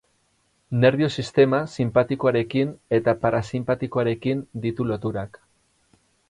Nerbio-sistema 0.83 1.59
sinpatikoarekin 1.73 2.71
eta 2.99 3.15
parasinpatikoarekin 3.27 4.43
ditu 4.65 4.89
loturak. 4.95 5.41